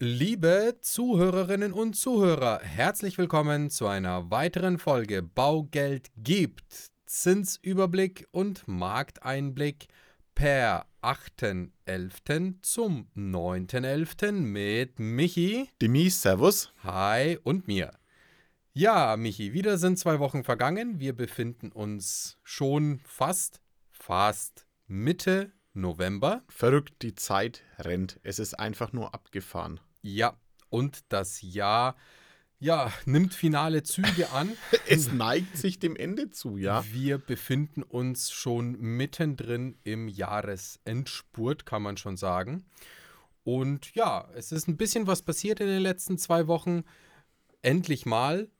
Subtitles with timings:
[0.00, 6.92] Liebe Zuhörerinnen und Zuhörer, herzlich willkommen zu einer weiteren Folge Baugeld gibt.
[7.06, 9.88] Zinsüberblick und Markteinblick
[10.36, 12.62] per 8.11.
[12.62, 14.30] zum 9.11.
[14.30, 16.72] mit Michi, Demis, Servus.
[16.84, 17.90] Hi und mir.
[18.74, 21.00] Ja, Michi, wieder sind zwei Wochen vergangen.
[21.00, 23.60] Wir befinden uns schon fast,
[23.90, 26.44] fast Mitte November.
[26.48, 28.20] Verrückt, die Zeit rennt.
[28.22, 29.80] Es ist einfach nur abgefahren.
[30.16, 30.36] Ja,
[30.70, 31.96] und das Jahr
[32.60, 34.50] ja, nimmt finale Züge an.
[34.88, 36.84] es neigt sich dem Ende zu, ja.
[36.90, 42.64] Wir befinden uns schon mittendrin im Jahresendspurt, kann man schon sagen.
[43.44, 46.82] Und ja, es ist ein bisschen was passiert in den letzten zwei Wochen.
[47.62, 48.50] Endlich mal,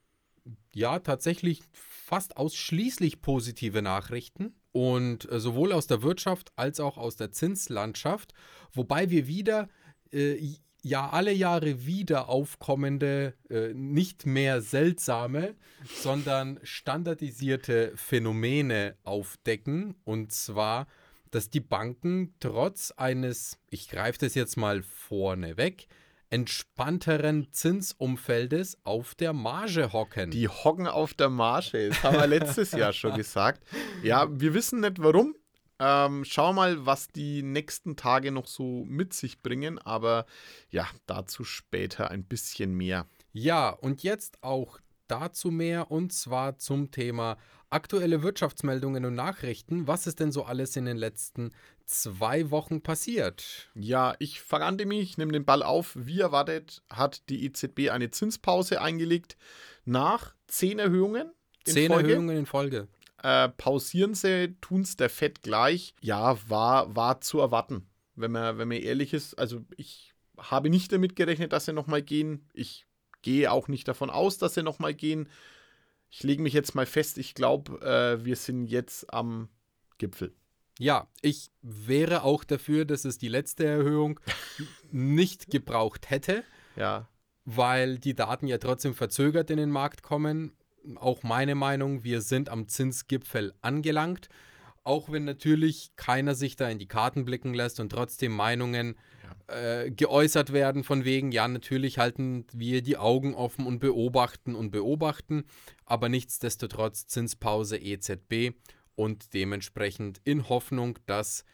[0.74, 4.54] ja, tatsächlich fast ausschließlich positive Nachrichten.
[4.70, 8.32] Und äh, sowohl aus der Wirtschaft als auch aus der Zinslandschaft.
[8.72, 9.68] Wobei wir wieder
[10.12, 10.56] äh,
[10.88, 15.54] ja alle Jahre wieder aufkommende, äh, nicht mehr seltsame,
[16.02, 19.94] sondern standardisierte Phänomene aufdecken.
[20.04, 20.86] Und zwar,
[21.30, 25.86] dass die Banken trotz eines, ich greife das jetzt mal vorne weg,
[26.30, 30.30] entspannteren Zinsumfeldes auf der Marge hocken.
[30.30, 33.62] Die hocken auf der Marge, das haben wir letztes Jahr schon gesagt.
[34.02, 35.34] Ja, wir wissen nicht warum.
[35.80, 40.26] Ähm, schau mal, was die nächsten Tage noch so mit sich bringen, aber
[40.70, 43.06] ja, dazu später ein bisschen mehr.
[43.32, 47.38] Ja, und jetzt auch dazu mehr und zwar zum Thema
[47.70, 49.86] aktuelle Wirtschaftsmeldungen und Nachrichten.
[49.86, 51.52] Was ist denn so alles in den letzten
[51.84, 53.68] zwei Wochen passiert?
[53.74, 55.92] Ja, ich verrannte mich, nehme den Ball auf.
[55.98, 59.36] Wie erwartet hat die EZB eine Zinspause eingelegt
[59.84, 61.30] nach zehn Erhöhungen.
[61.66, 62.10] In zehn Folge.
[62.10, 62.88] Erhöhungen in Folge
[63.22, 65.94] äh, pausieren sie, tun es der Fett gleich.
[66.00, 69.34] Ja, war, war zu erwarten, wenn man, wenn man ehrlich ist.
[69.34, 72.48] Also ich habe nicht damit gerechnet, dass sie nochmal gehen.
[72.52, 72.86] Ich
[73.22, 75.28] gehe auch nicht davon aus, dass sie nochmal gehen.
[76.10, 79.48] Ich lege mich jetzt mal fest, ich glaube, äh, wir sind jetzt am
[79.98, 80.34] Gipfel.
[80.78, 84.20] Ja, ich wäre auch dafür, dass es die letzte Erhöhung
[84.92, 86.44] nicht gebraucht hätte.
[86.76, 87.08] Ja.
[87.44, 90.52] Weil die Daten ja trotzdem verzögert in den Markt kommen
[90.96, 94.28] auch meine Meinung, wir sind am Zinsgipfel angelangt.
[94.84, 98.96] Auch wenn natürlich keiner sich da in die Karten blicken lässt und trotzdem Meinungen
[99.48, 99.82] ja.
[99.82, 104.70] äh, geäußert werden von wegen, ja, natürlich halten wir die Augen offen und beobachten und
[104.70, 105.44] beobachten,
[105.84, 108.54] aber nichtsdestotrotz Zinspause EZB
[108.94, 111.44] und dementsprechend in Hoffnung, dass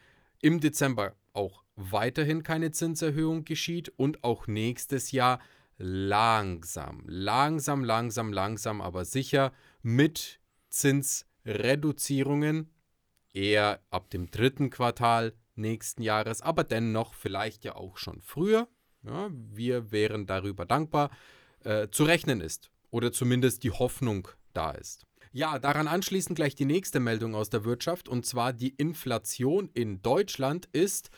[0.41, 5.41] im Dezember auch weiterhin keine Zinserhöhung geschieht und auch nächstes Jahr
[5.79, 9.53] langsam, langsam, langsam, langsam, aber sicher
[9.83, 12.71] mit Zinsreduzierungen
[13.33, 18.69] eher ab dem dritten Quartal nächsten Jahres, aber dennoch vielleicht ja auch schon früher.
[19.03, 21.11] Ja, wir wären darüber dankbar,
[21.61, 25.05] äh, zu rechnen ist oder zumindest die Hoffnung da ist.
[25.33, 30.01] Ja, daran anschließend gleich die nächste Meldung aus der Wirtschaft und zwar die Inflation in
[30.01, 31.11] Deutschland ist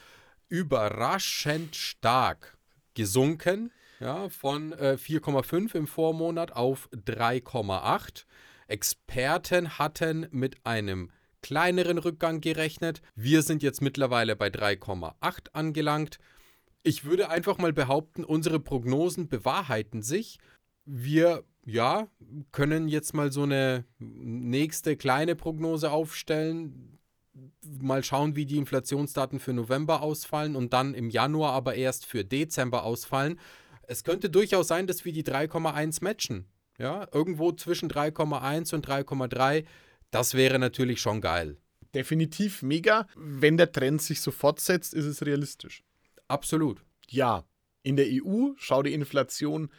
[0.49, 2.56] überraschend stark
[2.95, 3.71] gesunken
[4.01, 8.25] ja, von äh, 4,5 im Vormonat auf 3,8.
[8.69, 11.11] Experten hatten mit einem
[11.43, 13.03] kleineren Rückgang gerechnet.
[13.15, 16.19] Wir sind jetzt mittlerweile bei 3,8 angelangt.
[16.83, 20.39] Ich würde einfach mal behaupten, unsere Prognosen bewahrheiten sich.
[20.84, 22.09] Wir ja,
[22.53, 26.99] können jetzt mal so eine nächste kleine Prognose aufstellen.
[27.81, 32.25] Mal schauen, wie die Inflationsdaten für November ausfallen und dann im Januar aber erst für
[32.25, 33.39] Dezember ausfallen
[33.88, 36.47] es könnte durchaus sein, dass wir die 3,1 matchen.
[36.78, 39.64] Ja, irgendwo zwischen 3,1 und 3,3.
[40.10, 41.56] Das wäre natürlich schon geil.
[41.94, 43.06] Definitiv mega.
[43.16, 45.82] Wenn der Trend sich so fortsetzt, ist es realistisch.
[46.28, 46.82] Absolut.
[47.08, 47.44] Ja,
[47.82, 49.70] in der EU schaut die Inflation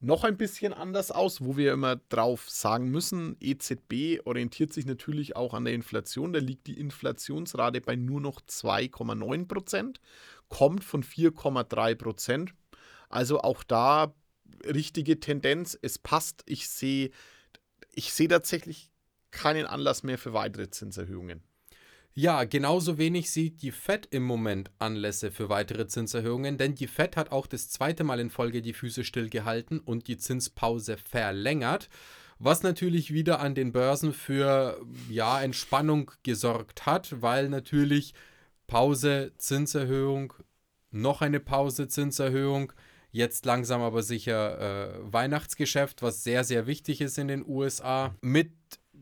[0.00, 5.36] noch ein bisschen anders aus, wo wir immer drauf sagen müssen, EZB orientiert sich natürlich
[5.36, 6.32] auch an der Inflation.
[6.32, 10.00] Da liegt die Inflationsrate bei nur noch 2,9 Prozent,
[10.48, 12.54] kommt von 4,3 Prozent.
[13.12, 14.14] Also auch da
[14.64, 16.42] richtige Tendenz, es passt.
[16.46, 17.10] Ich sehe
[17.94, 18.90] ich sehe tatsächlich
[19.30, 21.42] keinen Anlass mehr für weitere Zinserhöhungen.
[22.14, 27.16] Ja, genauso wenig sieht die Fed im Moment Anlässe für weitere Zinserhöhungen, denn die Fed
[27.16, 31.88] hat auch das zweite Mal in Folge die Füße stillgehalten und die Zinspause verlängert,
[32.38, 38.12] was natürlich wieder an den Börsen für ja, Entspannung gesorgt hat, weil natürlich
[38.66, 40.34] Pause, Zinserhöhung,
[40.90, 42.74] noch eine Pause, Zinserhöhung,
[43.12, 48.14] Jetzt langsam aber sicher äh, Weihnachtsgeschäft, was sehr, sehr wichtig ist in den USA.
[48.22, 48.52] Mit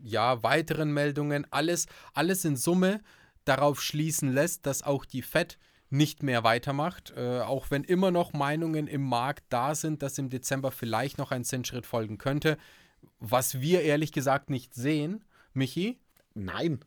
[0.02, 3.00] ja, weiteren Meldungen, alles, alles in Summe
[3.44, 5.58] darauf schließen lässt, dass auch die Fed
[5.90, 10.28] nicht mehr weitermacht, äh, auch wenn immer noch Meinungen im Markt da sind, dass im
[10.28, 12.58] Dezember vielleicht noch ein Zinsschritt folgen könnte,
[13.18, 15.98] was wir ehrlich gesagt nicht sehen, Michi.
[16.34, 16.80] Nein.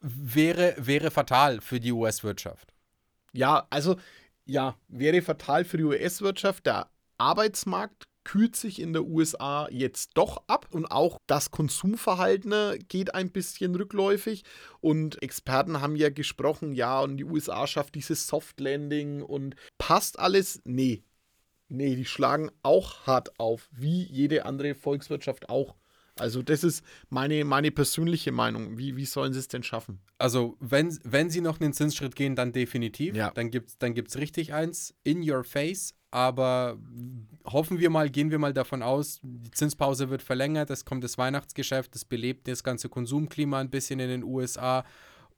[0.00, 2.72] Wäre, wäre fatal für die US-Wirtschaft.
[3.32, 3.96] Ja, also
[4.44, 6.66] ja, wäre fatal für die US-Wirtschaft.
[6.66, 13.14] Der Arbeitsmarkt kühlt sich in der USA jetzt doch ab und auch das Konsumverhalten geht
[13.14, 14.44] ein bisschen rückläufig
[14.80, 20.18] und Experten haben ja gesprochen, ja, und die USA schafft dieses Soft Landing und passt
[20.18, 20.60] alles?
[20.64, 21.02] Nee.
[21.68, 25.74] Nee, die schlagen auch hart auf, wie jede andere Volkswirtschaft auch.
[26.18, 28.76] Also das ist meine, meine persönliche Meinung.
[28.76, 30.00] Wie, wie sollen sie es denn schaffen?
[30.18, 33.16] Also wenn, wenn sie noch einen Zinsschritt gehen, dann definitiv.
[33.16, 33.30] Ja.
[33.30, 35.94] Dann gibt es dann gibt's richtig eins, in your face.
[36.10, 36.78] Aber
[37.46, 41.16] hoffen wir mal, gehen wir mal davon aus, die Zinspause wird verlängert, es kommt das
[41.16, 44.84] Weihnachtsgeschäft, es belebt das ganze Konsumklima ein bisschen in den USA.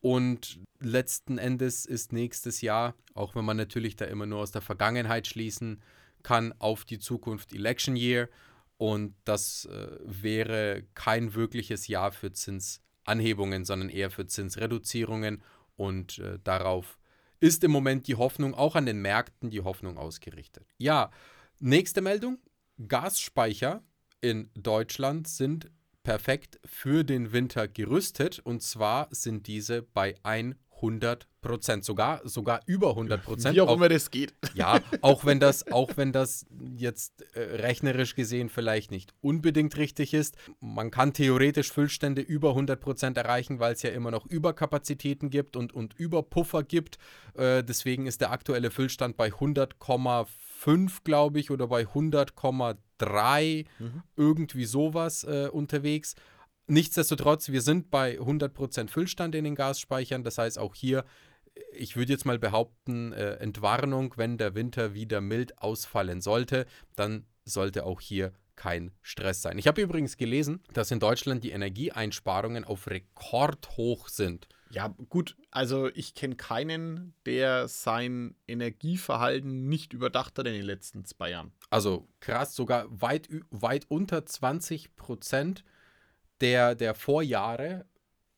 [0.00, 4.62] Und letzten Endes ist nächstes Jahr, auch wenn man natürlich da immer nur aus der
[4.62, 5.80] Vergangenheit schließen
[6.24, 8.28] kann, auf die Zukunft Election Year.
[8.76, 15.42] Und das äh, wäre kein wirkliches Jahr für Zinsanhebungen, sondern eher für Zinsreduzierungen.
[15.76, 16.98] Und äh, darauf
[17.40, 20.66] ist im Moment die Hoffnung, auch an den Märkten, die Hoffnung ausgerichtet.
[20.78, 21.10] Ja,
[21.60, 22.38] nächste Meldung.
[22.88, 23.82] Gasspeicher
[24.20, 25.70] in Deutschland sind
[26.02, 28.38] perfekt für den Winter gerüstet.
[28.40, 33.54] Und zwar sind diese bei 100 Prozent, sogar, sogar über 100 Prozent.
[33.54, 34.34] Wie auch, auch, immer das geht.
[34.54, 36.46] Ja, auch wenn das, auch wenn das
[36.76, 40.36] jetzt äh, rechnerisch gesehen vielleicht nicht unbedingt richtig ist.
[40.60, 45.56] Man kann theoretisch Füllstände über 100 Prozent erreichen, weil es ja immer noch Überkapazitäten gibt
[45.56, 46.98] und, und Überpuffer gibt.
[47.34, 54.02] Äh, deswegen ist der aktuelle Füllstand bei 100,5, glaube ich, oder bei 100,3, mhm.
[54.16, 56.14] irgendwie sowas äh, unterwegs.
[56.66, 60.24] Nichtsdestotrotz, wir sind bei 100% Füllstand in den Gasspeichern.
[60.24, 61.04] Das heißt, auch hier
[61.72, 66.66] ich würde jetzt mal behaupten, äh, Entwarnung, wenn der Winter wieder mild ausfallen sollte,
[66.96, 69.58] dann sollte auch hier kein Stress sein.
[69.58, 74.48] Ich habe übrigens gelesen, dass in Deutschland die Energieeinsparungen auf Rekordhoch sind.
[74.70, 81.04] Ja, gut, also ich kenne keinen, der sein Energieverhalten nicht überdacht hat in den letzten
[81.04, 81.52] zwei Jahren.
[81.70, 85.64] Also krass, sogar weit, weit unter 20 Prozent
[86.40, 87.86] der, der Vorjahre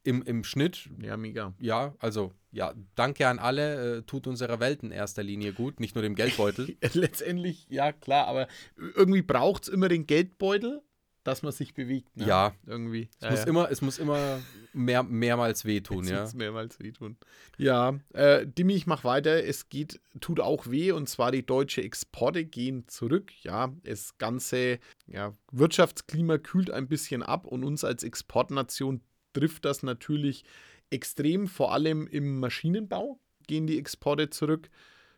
[0.06, 0.88] im, im Schnitt.
[1.02, 1.54] Ja, mega.
[1.58, 5.94] Ja, also ja, danke an alle, äh, tut unserer Welt in erster Linie gut, nicht
[5.94, 6.76] nur dem Geldbeutel.
[6.94, 10.82] Letztendlich, ja klar, aber irgendwie braucht es immer den Geldbeutel,
[11.26, 12.16] dass man sich bewegt.
[12.16, 12.26] Ne?
[12.26, 13.10] Ja, irgendwie.
[13.18, 13.46] Es, ja, muss ja.
[13.46, 14.40] Immer, es muss immer
[14.72, 16.22] mehr, mehrmals wehtun, es ja.
[16.22, 17.16] muss mehrmals wehtun.
[17.58, 19.44] Ja, äh, Dimi, ich mach weiter.
[19.44, 23.32] Es geht, tut auch weh und zwar die deutsche Exporte gehen zurück.
[23.42, 29.00] Ja, das ganze ja, Wirtschaftsklima kühlt ein bisschen ab und uns als Exportnation
[29.36, 30.44] trifft das natürlich
[30.90, 34.70] extrem, vor allem im Maschinenbau gehen die Exporte zurück.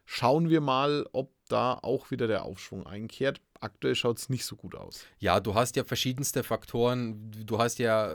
[0.04, 3.40] Schauen wir mal, ob da auch wieder der Aufschwung einkehrt.
[3.60, 5.04] Aktuell schaut es nicht so gut aus.
[5.18, 7.30] Ja, du hast ja verschiedenste Faktoren.
[7.44, 8.14] Du hast ja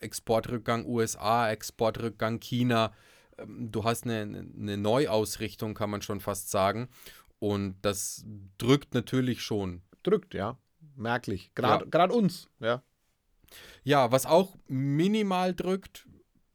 [0.00, 2.92] Exportrückgang USA, Exportrückgang China.
[3.38, 6.88] Ähm, du hast eine, eine Neuausrichtung, kann man schon fast sagen.
[7.38, 8.24] Und das
[8.58, 9.82] drückt natürlich schon.
[10.02, 10.58] Drückt, ja.
[10.96, 11.52] Merklich.
[11.54, 12.18] Gerade ja.
[12.18, 12.82] uns, ja.
[13.84, 16.06] Ja, was auch minimal drückt,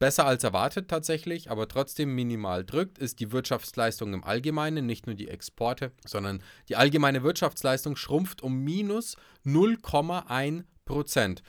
[0.04, 5.16] besser als erwartet tatsächlich, aber trotzdem minimal drückt, ist die Wirtschaftsleistung im Allgemeinen, nicht nur
[5.16, 11.42] die Exporte, sondern die allgemeine Wirtschaftsleistung schrumpft um minus 0,1 Prozent.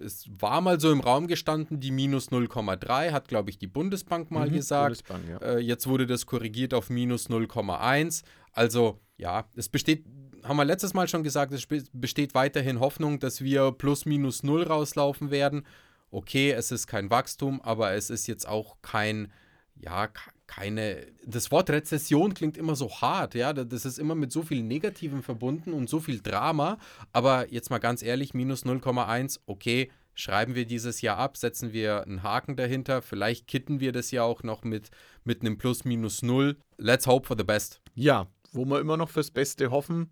[0.00, 4.30] Es war mal so im Raum gestanden, die minus 0,3, hat, glaube ich, die Bundesbank
[4.30, 5.06] mal mhm, gesagt.
[5.06, 5.38] Bundesbank, ja.
[5.38, 8.22] äh, jetzt wurde das korrigiert auf minus 0,1.
[8.52, 10.04] Also ja, es besteht
[10.48, 14.62] haben wir letztes Mal schon gesagt, es besteht weiterhin Hoffnung, dass wir plus minus null
[14.62, 15.66] rauslaufen werden.
[16.10, 19.30] Okay, es ist kein Wachstum, aber es ist jetzt auch kein,
[19.76, 20.08] ja,
[20.46, 21.06] keine.
[21.26, 23.52] Das Wort Rezession klingt immer so hart, ja.
[23.52, 26.78] Das ist immer mit so viel Negativem verbunden und so viel Drama.
[27.12, 32.04] Aber jetzt mal ganz ehrlich, minus 0,1, okay, schreiben wir dieses Jahr ab, setzen wir
[32.04, 33.02] einen Haken dahinter.
[33.02, 34.90] Vielleicht kitten wir das ja auch noch mit,
[35.24, 36.56] mit einem Plus minus null.
[36.78, 37.82] Let's hope for the best.
[37.94, 40.10] Ja, wo wir immer noch fürs Beste hoffen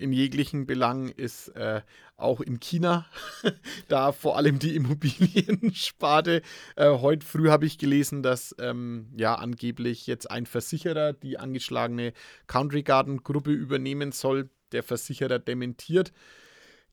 [0.00, 1.82] in jeglichen Belangen ist äh,
[2.16, 3.06] auch in China,
[3.88, 6.42] da vor allem die Immobiliensparte.
[6.76, 12.12] Äh, heute früh habe ich gelesen, dass ähm, ja angeblich jetzt ein Versicherer die angeschlagene
[12.46, 14.50] Country Garden Gruppe übernehmen soll.
[14.72, 16.12] Der Versicherer dementiert.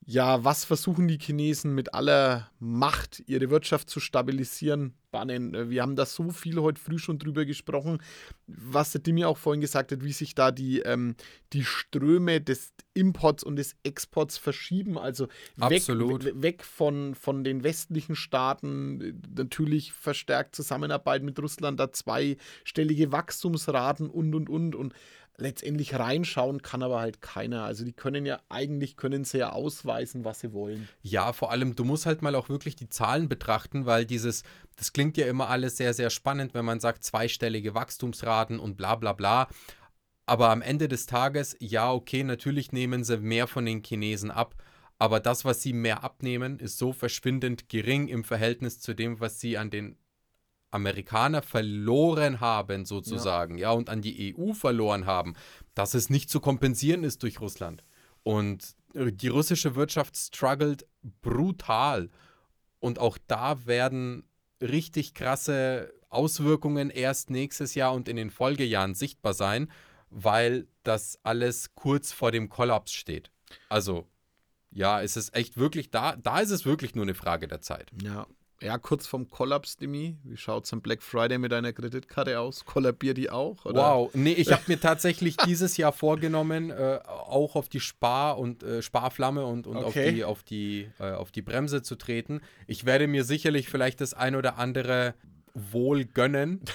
[0.06, 4.94] Ja, was versuchen die Chinesen mit aller Macht, ihre Wirtschaft zu stabilisieren?
[5.12, 5.54] Bannen.
[5.54, 8.00] Äh, wir haben da so viel heute früh schon drüber gesprochen,
[8.46, 11.16] was der Dimi auch vorhin gesagt hat, wie sich da die, ähm,
[11.54, 14.98] die Ströme des Imports und des Exports verschieben.
[14.98, 23.12] Also weg, weg von, von den westlichen Staaten, natürlich verstärkt Zusammenarbeit mit Russland, da zweistellige
[23.12, 24.75] Wachstumsraten und und und.
[24.75, 24.94] Und
[25.38, 27.63] letztendlich reinschauen kann aber halt keiner.
[27.63, 30.89] Also die können ja eigentlich können sie ja ausweisen, was sie wollen.
[31.01, 34.44] Ja, vor allem du musst halt mal auch wirklich die Zahlen betrachten, weil dieses
[34.75, 38.96] das klingt ja immer alles sehr sehr spannend, wenn man sagt zweistellige Wachstumsraten und bla
[38.96, 39.48] bla bla.
[40.25, 44.56] Aber am Ende des Tages, ja, okay, natürlich nehmen sie mehr von den Chinesen ab,
[45.00, 49.39] aber das, was sie mehr abnehmen, ist so verschwindend gering im Verhältnis zu dem, was
[49.39, 49.98] sie an den
[50.77, 53.72] Amerikaner verloren haben, sozusagen, ja.
[53.72, 55.34] ja, und an die EU verloren haben,
[55.74, 57.84] dass es nicht zu kompensieren ist durch Russland.
[58.24, 60.86] Und die russische Wirtschaft struggelt
[61.22, 62.10] brutal.
[62.79, 64.24] Und auch da werden
[64.62, 69.72] richtig krasse Auswirkungen erst nächstes Jahr und in den Folgejahren sichtbar sein,
[70.10, 73.31] weil das alles kurz vor dem Kollaps steht.
[73.67, 74.07] Also,
[74.72, 77.91] ja, es ist echt wirklich da, da ist es wirklich nur eine Frage der Zeit.
[78.01, 78.27] Ja,
[78.62, 80.18] ja, kurz vom Kollaps, Demi.
[80.24, 82.66] Wie schaut es am Black Friday mit deiner Kreditkarte aus?
[82.66, 83.66] Kollabiert die auch?
[83.66, 83.82] Oder?
[83.82, 88.64] Wow, nee, ich habe mir tatsächlich dieses Jahr vorgenommen, äh, auch auf die Spar- und
[88.64, 89.86] äh, Sparflamme und, und okay.
[89.86, 92.42] auf, die, auf, die, äh, auf die Bremse zu treten.
[92.66, 95.14] Ich werde mir sicherlich vielleicht das ein oder andere
[95.54, 96.62] wohl gönnen.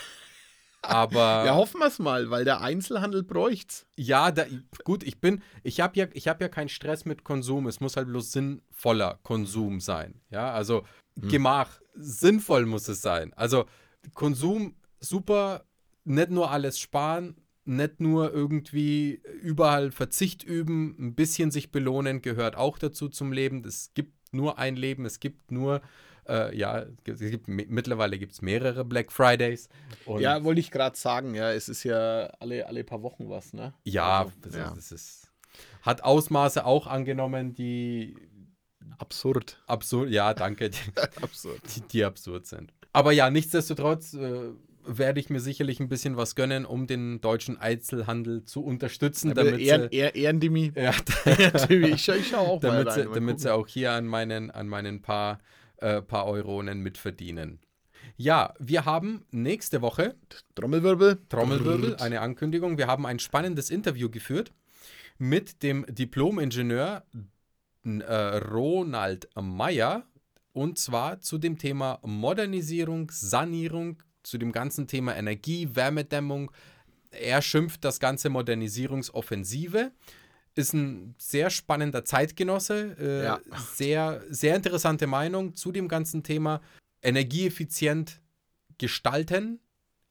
[0.82, 3.86] Aber ja, hoffen wir es mal, weil der Einzelhandel bräucht's.
[3.94, 4.44] Ja, da,
[4.82, 7.68] gut, ich bin, ich habe ja, ich habe ja keinen Stress mit Konsum.
[7.68, 10.20] Es muss halt bloß sinnvoller Konsum sein.
[10.30, 10.82] Ja, also
[11.20, 11.28] hm.
[11.28, 13.32] Gemach, sinnvoll muss es sein.
[13.34, 13.66] Also
[14.14, 15.64] Konsum super,
[16.04, 22.56] nicht nur alles sparen, nicht nur irgendwie überall Verzicht üben, ein bisschen sich belohnen gehört
[22.56, 23.64] auch dazu zum Leben.
[23.64, 25.80] Es gibt nur ein Leben, es gibt nur
[26.28, 29.68] äh, ja, es gibt, mittlerweile gibt es mehrere Black Fridays.
[30.18, 33.74] ja, wollte ich gerade sagen, ja, es ist ja alle, alle paar Wochen was, ne?
[33.84, 34.72] Ja, also, das, ja.
[34.74, 35.32] das ist,
[35.82, 38.16] hat Ausmaße auch angenommen, die
[38.98, 39.62] absurd.
[39.66, 40.70] Absurd, ja, danke.
[41.22, 41.60] absurd.
[41.74, 42.72] Die, die, absurd sind.
[42.92, 44.50] Aber ja, nichtsdestotrotz äh,
[44.84, 49.34] werde ich mir sicherlich ein bisschen was gönnen, um den deutschen Einzelhandel zu unterstützen.
[49.34, 50.72] damit Ehren, sie, Ehren.
[50.74, 50.94] Ja,
[51.68, 54.68] ich, ich schaue auch damit mal rein, sie, damit sie auch hier an meinen, an
[54.68, 55.38] meinen paar
[55.82, 57.58] äh, paar Euronen mitverdienen.
[58.16, 60.14] Ja, wir haben nächste Woche
[60.54, 61.18] Trommelwirbel.
[61.28, 62.78] Trommelwirbel, eine Ankündigung.
[62.78, 64.52] Wir haben ein spannendes Interview geführt
[65.18, 67.04] mit dem Diplom-Ingenieur
[67.84, 70.04] äh, Ronald Meyer
[70.52, 76.52] und zwar zu dem Thema Modernisierung, Sanierung, zu dem ganzen Thema Energie, Wärmedämmung.
[77.10, 79.92] Er schimpft das ganze Modernisierungsoffensive
[80.54, 82.96] ist ein sehr spannender Zeitgenosse.
[82.98, 83.40] Äh, ja.
[83.74, 86.60] sehr, sehr interessante Meinung zu dem ganzen Thema
[87.02, 88.20] energieeffizient
[88.78, 89.60] gestalten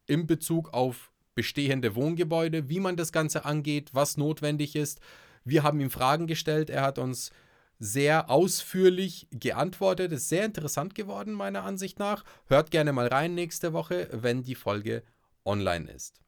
[0.08, 5.00] in Bezug auf bestehende Wohngebäude, wie man das Ganze angeht, was notwendig ist.
[5.44, 6.70] Wir haben ihm Fragen gestellt.
[6.70, 7.32] Er hat uns
[7.82, 10.12] sehr ausführlich geantwortet.
[10.12, 12.24] Ist sehr interessant geworden, meiner Ansicht nach.
[12.46, 15.04] Hört gerne mal rein nächste Woche, wenn die Folge
[15.44, 16.22] online ist.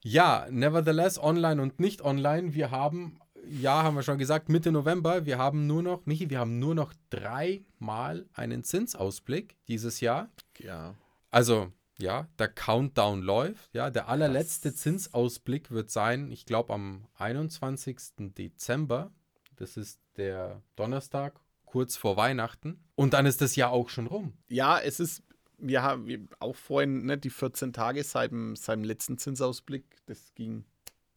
[0.00, 2.54] Ja, nevertheless, online und nicht online.
[2.54, 5.26] Wir haben ja, haben wir schon gesagt, Mitte November.
[5.26, 10.30] Wir haben nur noch, Michi, wir haben nur noch dreimal einen Zinsausblick dieses Jahr.
[10.58, 10.94] Ja.
[11.32, 13.74] Also, ja, der Countdown läuft.
[13.74, 14.80] Ja, der allerletzte das.
[14.80, 17.96] Zinsausblick wird sein, ich glaube, am 21.
[18.36, 19.10] Dezember.
[19.56, 22.78] Das ist der Donnerstag, kurz vor Weihnachten.
[22.94, 24.34] Und dann ist das Jahr auch schon rum.
[24.48, 25.22] Ja, es ist,
[25.58, 29.84] wir haben auch vorhin ne, die 14 Tage seit dem, seit dem letzten Zinsausblick.
[30.06, 30.64] Das ging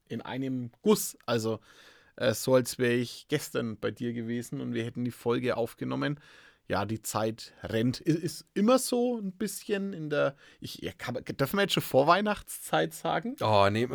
[0.07, 1.17] in einem Guss.
[1.25, 1.59] Also
[2.15, 6.19] äh, so als wäre ich gestern bei dir gewesen und wir hätten die Folge aufgenommen.
[6.67, 8.00] Ja, die Zeit rennt.
[8.00, 10.36] Ist, ist immer so ein bisschen in der.
[10.60, 13.36] Ich, ja, kann, dürfen wir jetzt schon Vorweihnachtszeit sagen?
[13.41, 13.88] Oh, nee,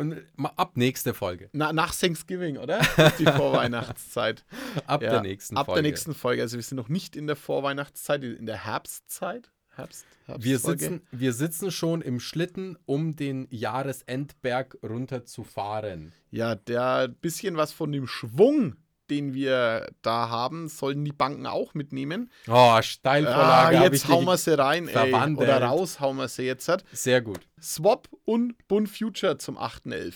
[0.55, 1.49] ab nächste Folge.
[1.51, 2.79] Na, nach Thanksgiving, oder?
[3.19, 4.45] die Vorweihnachtszeit.
[4.87, 5.79] ab ja, der nächsten ab Folge.
[5.79, 6.41] Ab der nächsten Folge.
[6.41, 9.51] Also wir sind noch nicht in der Vorweihnachtszeit, in der Herbstzeit.
[9.75, 10.05] Herbst,
[10.37, 16.11] wir, sitzen, wir sitzen schon im Schlitten, um den Jahresendberg runter zu fahren.
[16.29, 18.75] Ja, der bisschen was von dem Schwung,
[19.11, 22.31] den wir da haben, sollen die Banken auch mitnehmen.
[22.47, 23.77] Oh, Steilvorlage.
[23.77, 25.13] Ah, jetzt hauen wir sie rein, ey.
[25.35, 26.71] Oder raus hauen wir sie jetzt.
[26.93, 27.41] Sehr gut.
[27.61, 30.13] Swap und Bund Future zum 8.11.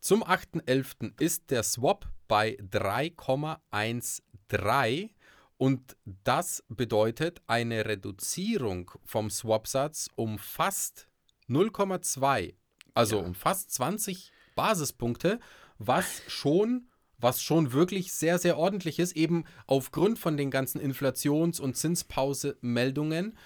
[0.00, 1.18] Zum 8.11.
[1.18, 5.08] ist der Swap bei 3,13
[5.56, 11.08] und das bedeutet eine Reduzierung vom Swap-Satz um fast
[11.48, 12.52] 0,2,
[12.92, 13.22] also ja.
[13.24, 15.40] um fast 20 Basispunkte,
[15.78, 21.60] was schon was schon wirklich sehr, sehr ordentlich ist, eben aufgrund von den ganzen Inflations-
[21.60, 23.38] und Zinspause-Meldungen.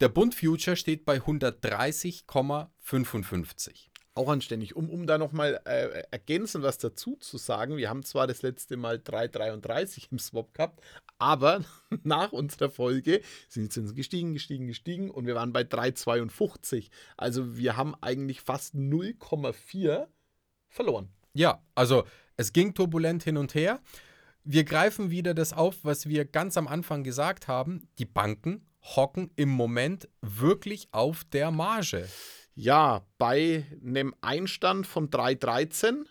[0.00, 3.88] Der Bund Future steht bei 130,55.
[4.14, 4.74] Auch anständig.
[4.74, 8.76] Um, um da nochmal äh, ergänzend was dazu zu sagen, wir haben zwar das letzte
[8.76, 10.80] Mal 3,33 im Swap gehabt,
[11.18, 11.64] aber
[12.02, 16.90] nach unserer Folge sind die Zinsen gestiegen, gestiegen, gestiegen und wir waren bei 3,52.
[17.16, 20.08] Also wir haben eigentlich fast 0,4
[20.68, 21.10] verloren.
[21.32, 22.04] Ja, also
[22.38, 23.80] es ging turbulent hin und her.
[24.44, 27.86] Wir greifen wieder das auf, was wir ganz am Anfang gesagt haben.
[27.98, 32.08] Die Banken hocken im Moment wirklich auf der Marge.
[32.54, 36.06] Ja, bei einem Einstand von 3,13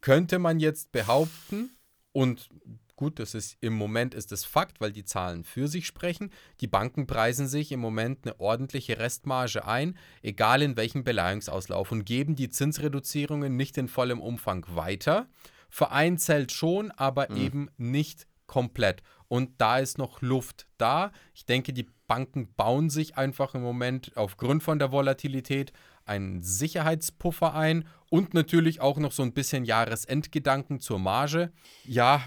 [0.00, 1.70] könnte man jetzt behaupten,
[2.12, 2.48] und
[2.96, 6.66] gut, das ist im Moment ist es Fakt, weil die Zahlen für sich sprechen, die
[6.66, 12.36] Banken preisen sich im Moment eine ordentliche Restmarge ein, egal in welchem Beleihungsauslauf, und geben
[12.36, 15.28] die Zinsreduzierungen nicht in vollem Umfang weiter.
[15.70, 17.36] Vereinzelt schon, aber mhm.
[17.36, 19.02] eben nicht komplett.
[19.28, 21.12] Und da ist noch Luft da.
[21.34, 25.72] Ich denke, die Banken bauen sich einfach im Moment aufgrund von der Volatilität
[26.04, 31.52] einen Sicherheitspuffer ein und natürlich auch noch so ein bisschen Jahresendgedanken zur Marge.
[31.84, 32.20] Ja,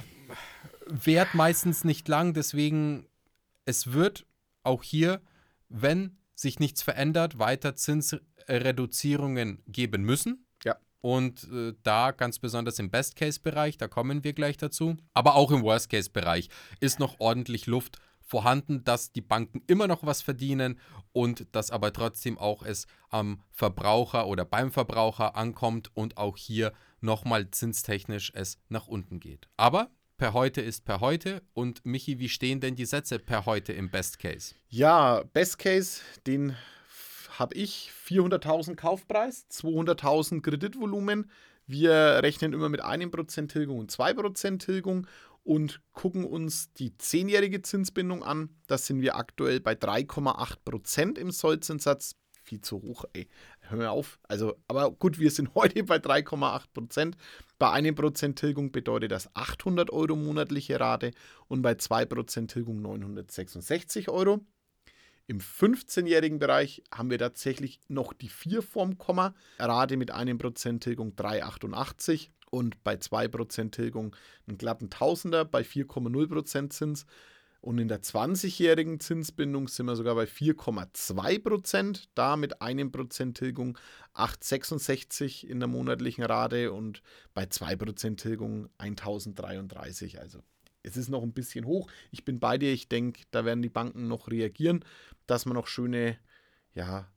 [0.88, 3.07] währt meistens nicht lang, deswegen
[3.65, 4.25] es wird
[4.63, 5.21] auch hier,
[5.67, 10.42] wenn sich nichts verändert, weiter Zinsreduzierungen geben müssen.
[11.03, 15.62] Und äh, da ganz besonders im Best-Case-Bereich, da kommen wir gleich dazu, aber auch im
[15.62, 16.48] Worst-Case-Bereich
[16.79, 20.79] ist noch ordentlich Luft vorhanden, dass die Banken immer noch was verdienen
[21.12, 26.72] und dass aber trotzdem auch es am Verbraucher oder beim Verbraucher ankommt und auch hier
[27.01, 29.50] nochmal zinstechnisch es nach unten geht.
[29.57, 31.41] Aber per heute ist per heute.
[31.53, 34.55] Und Michi, wie stehen denn die Sätze per heute im Best Case?
[34.69, 36.55] Ja, Best Case, den
[37.39, 41.29] habe ich 400.000 Kaufpreis, 200.000 Kreditvolumen.
[41.65, 45.07] Wir rechnen immer mit einem Prozent Tilgung und 2% Tilgung
[45.43, 48.49] und gucken uns die zehnjährige Zinsbindung an.
[48.67, 52.15] Da sind wir aktuell bei 3,8 Prozent im Sollzinssatz.
[52.45, 53.29] Viel zu hoch, ey.
[53.61, 54.19] Hör mir auf.
[54.23, 57.17] Also, aber gut, wir sind heute bei 3,8 Prozent.
[57.57, 61.11] Bei 1 Prozent Tilgung bedeutet das 800 Euro monatliche Rate
[61.47, 64.41] und bei 2 Prozent Tilgung 966 Euro.
[65.25, 69.34] Im 15-jährigen Bereich haben wir tatsächlich noch die 4 vorm Komma.
[69.58, 74.15] Rate mit 1 Prozent Tilgung 3,88 und bei 2% Tilgung
[74.48, 77.06] einen glatten Tausender bei 4,0% Zins.
[77.62, 83.77] Und in der 20-jährigen Zinsbindung sind wir sogar bei 4,2%, da mit einem Prozent Tilgung
[84.16, 87.01] 8,66 in der monatlichen Rate und
[87.33, 90.20] bei 2% Tilgung 1033.
[90.20, 90.44] Also
[90.83, 91.89] es ist noch ein bisschen hoch.
[92.11, 94.85] Ich bin bei dir, ich denke, da werden die Banken noch reagieren,
[95.25, 96.17] dass wir noch schöne,
[96.75, 97.07] ja,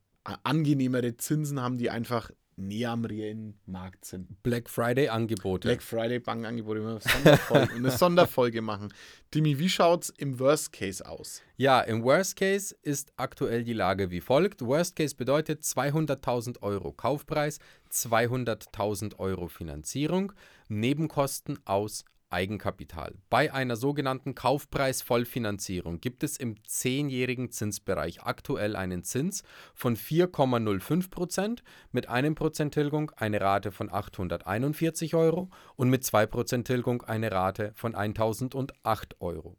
[0.42, 4.42] angenehmere Zinsen haben, die einfach näher am reellen Markt sind.
[4.42, 5.68] Black Friday Angebote.
[5.68, 8.92] Black Friday Bankangebote, eine Sonderfolge, eine Sonderfolge machen.
[9.34, 11.42] Dimi, wie schaut es im Worst Case aus?
[11.56, 14.62] Ja, im Worst Case ist aktuell die Lage wie folgt.
[14.62, 17.58] Worst Case bedeutet 200.000 Euro Kaufpreis,
[17.92, 20.32] 200.000 Euro Finanzierung,
[20.68, 23.14] Nebenkosten aus Eigenkapital.
[23.30, 29.42] Bei einer sogenannten Kaufpreisvollfinanzierung gibt es im zehnjährigen Zinsbereich aktuell einen Zins
[29.74, 31.60] von 4,05%
[31.92, 37.94] mit 1% Tilgung eine Rate von 841 Euro und mit 2% Tilgung eine Rate von
[37.94, 39.56] 1008 Euro.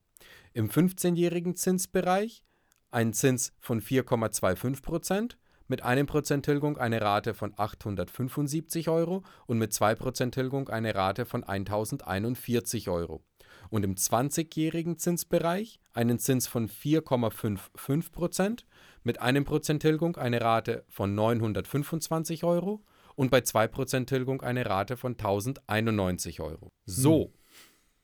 [0.54, 2.44] Im 15-jährigen Zinsbereich
[2.92, 10.32] ein Zins von 4,25% mit 1% Tilgung eine Rate von 875 Euro und mit 2%
[10.32, 13.24] Tilgung eine Rate von 1041 Euro.
[13.70, 18.64] Und im 20-jährigen Zinsbereich einen Zins von 4,55%
[19.04, 22.84] mit 1% Tilgung eine Rate von 925 Euro
[23.16, 26.72] und bei 2% Tilgung eine Rate von 1091 Euro.
[26.86, 27.34] So.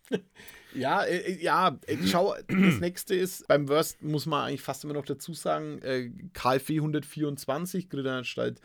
[0.10, 0.20] Hm.
[0.76, 4.84] Ja, äh, äh, ja, äh, schau, das nächste ist, beim Worst muss man eigentlich fast
[4.84, 8.60] immer noch dazu sagen, äh, KfW 124, Kreditanstalt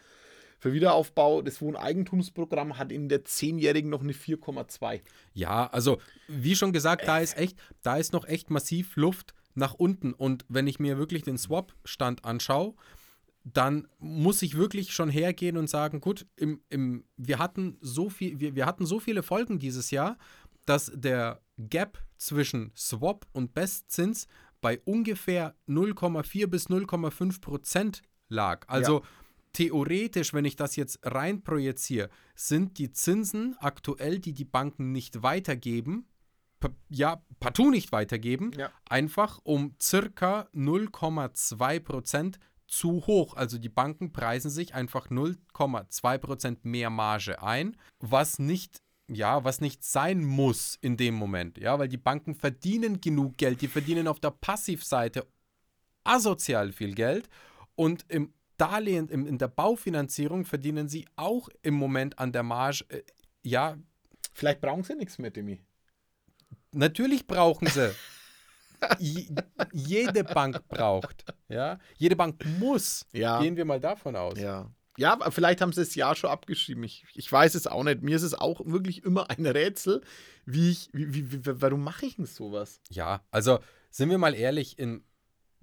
[0.59, 5.01] für Wiederaufbau, das Wohneigentumsprogramm hat in der zehnjährigen noch eine 4,2.
[5.33, 9.75] Ja, also wie schon gesagt, da ist echt, da ist noch echt massiv Luft nach
[9.75, 10.12] unten.
[10.12, 12.75] Und wenn ich mir wirklich den Swap-Stand anschaue,
[13.44, 18.40] dann muss ich wirklich schon hergehen und sagen, gut, im, im, wir, hatten so viel,
[18.40, 20.18] wir, wir hatten so viele Folgen dieses Jahr,
[20.66, 24.27] dass der Gap zwischen Swap und Bestzins
[24.61, 28.64] bei ungefähr 0,4 bis 0,5 Prozent lag.
[28.68, 29.07] Also ja.
[29.53, 35.23] theoretisch, wenn ich das jetzt rein projiziere, sind die Zinsen aktuell, die die Banken nicht
[35.23, 36.07] weitergeben,
[36.88, 38.71] ja, partout nicht weitergeben, ja.
[38.88, 43.35] einfach um circa 0,2 Prozent zu hoch.
[43.35, 49.61] Also die Banken preisen sich einfach 0,2 Prozent mehr Marge ein, was nicht ja, was
[49.61, 54.07] nicht sein muss in dem Moment, ja, weil die Banken verdienen genug Geld, die verdienen
[54.07, 55.27] auf der Passivseite
[56.05, 57.29] asozial viel Geld
[57.75, 62.85] und im Darlehen, im, in der Baufinanzierung verdienen sie auch im Moment an der Marge,
[62.88, 63.03] äh,
[63.42, 63.77] ja.
[64.35, 65.61] Vielleicht brauchen sie nichts mehr, Demi.
[66.73, 67.94] Natürlich brauchen sie.
[69.73, 71.79] jede Bank braucht, ja.
[71.97, 73.07] Jede Bank muss.
[73.12, 73.40] Ja.
[73.40, 74.38] Gehen wir mal davon aus.
[74.38, 74.71] Ja.
[74.99, 76.83] Ja, vielleicht haben sie das Jahr schon abgeschrieben.
[76.83, 78.03] Ich, ich weiß es auch nicht.
[78.03, 80.03] Mir ist es auch wirklich immer ein Rätsel,
[80.45, 82.81] wie ich, wie, wie, warum mache ich denn sowas?
[82.91, 85.05] Ja, also sind wir mal ehrlich, in,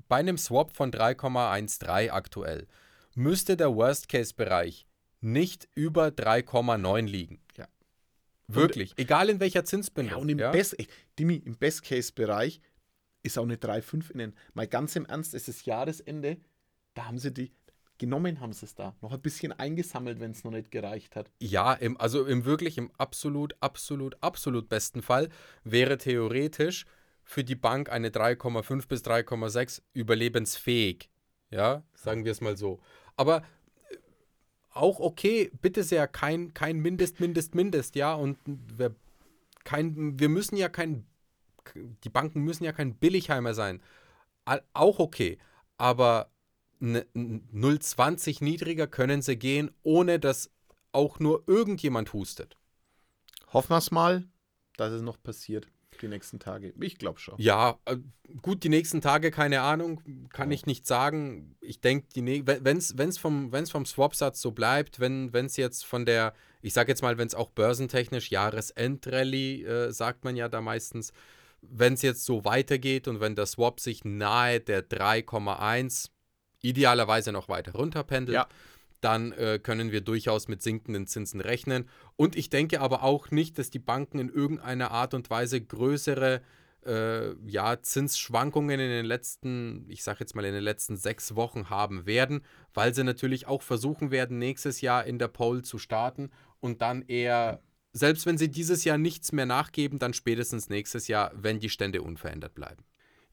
[0.07, 2.65] bei einem Swap von 3,13 aktuell
[3.13, 4.87] müsste der Worst-Case-Bereich
[5.19, 7.41] nicht über 3,9 liegen.
[7.57, 7.67] Ja.
[8.47, 8.91] Wirklich.
[8.91, 10.13] Und, Egal in welcher Zinsbindung.
[10.13, 10.51] Ja, und im, ja?
[10.51, 10.77] Best,
[11.19, 12.61] Dimi, im Best-Case-Bereich
[13.21, 14.33] ist auch eine 3,5 innen.
[14.53, 16.37] Mal ganz im Ernst, es ist Jahresende.
[16.93, 17.51] Da haben sie die,
[17.97, 18.95] genommen haben sie es da.
[19.01, 21.31] Noch ein bisschen eingesammelt, wenn es noch nicht gereicht hat.
[21.39, 25.29] Ja, im, also im wirklich, im absolut, absolut, absolut besten Fall
[25.63, 26.85] wäre theoretisch
[27.23, 31.09] für die Bank eine 3,5 bis 3,6 überlebensfähig.
[31.49, 32.79] Ja, sagen wir es mal so.
[33.15, 33.97] Aber äh,
[34.71, 38.13] auch okay, bitte sehr, kein, kein Mindest, Mindest, Mindest, ja.
[38.13, 38.95] Und wir,
[39.63, 41.05] kein, wir müssen ja kein,
[42.03, 43.81] die Banken müssen ja kein Billigheimer sein.
[44.73, 45.39] Auch okay.
[45.77, 46.29] Aber
[46.81, 50.51] 0,20 niedriger können sie gehen, ohne dass
[50.91, 52.57] auch nur irgendjemand hustet.
[53.53, 54.27] Hoffen wir es mal,
[54.77, 55.67] dass es noch passiert
[56.01, 56.73] die nächsten Tage.
[56.79, 57.35] Ich glaube schon.
[57.37, 57.97] Ja, äh,
[58.41, 60.55] gut, die nächsten Tage, keine Ahnung, kann ja.
[60.55, 61.55] ich nicht sagen.
[61.61, 62.07] Ich denke,
[62.45, 66.91] wenn es vom, wenn's vom Swap-Satz so bleibt, wenn es jetzt von der, ich sage
[66.91, 71.13] jetzt mal, wenn es auch börsentechnisch Jahresendrallye, äh, sagt man ja da meistens,
[71.61, 76.09] wenn es jetzt so weitergeht und wenn der Swap sich nahe der 3,1
[76.69, 78.47] idealerweise noch weiter runterpendelt, ja
[79.01, 81.87] dann äh, können wir durchaus mit sinkenden Zinsen rechnen.
[82.15, 86.41] Und ich denke aber auch nicht, dass die Banken in irgendeiner Art und Weise größere
[86.85, 91.69] äh, ja, Zinsschwankungen in den letzten, ich sage jetzt mal in den letzten sechs Wochen
[91.69, 92.41] haben werden,
[92.73, 97.03] weil sie natürlich auch versuchen werden, nächstes Jahr in der Pole zu starten und dann
[97.03, 97.61] eher,
[97.93, 102.01] selbst wenn sie dieses Jahr nichts mehr nachgeben, dann spätestens nächstes Jahr, wenn die Stände
[102.01, 102.83] unverändert bleiben.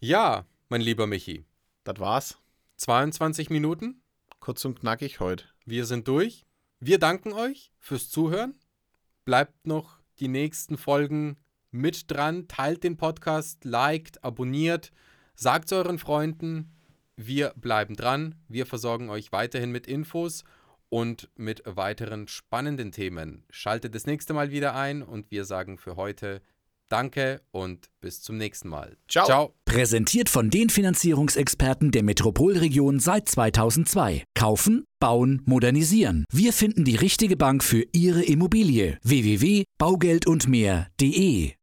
[0.01, 1.45] Ja, mein lieber Michi.
[1.85, 2.42] Das war's.
[2.83, 4.03] 22 Minuten.
[4.41, 5.45] Kurz und knackig heute.
[5.65, 6.45] Wir sind durch.
[6.81, 8.59] Wir danken euch fürs Zuhören.
[9.25, 11.37] Bleibt noch die nächsten Folgen
[11.71, 12.49] mit dran.
[12.49, 14.91] Teilt den Podcast, liked, abonniert,
[15.37, 16.73] sagt es euren Freunden.
[17.15, 18.35] Wir bleiben dran.
[18.49, 20.43] Wir versorgen euch weiterhin mit Infos
[20.89, 23.45] und mit weiteren spannenden Themen.
[23.49, 26.43] Schaltet das nächste Mal wieder ein und wir sagen für heute
[26.93, 28.99] Danke und bis zum nächsten Mal.
[29.09, 29.25] Ciao.
[29.25, 29.55] Ciao.
[29.65, 34.25] Präsentiert von den Finanzierungsexperten der Metropolregion seit 2002.
[34.35, 36.27] Kaufen, bauen, modernisieren.
[36.31, 38.99] Wir finden die richtige Bank für Ihre Immobilie.
[39.05, 41.51] www.baugeldundmehr.de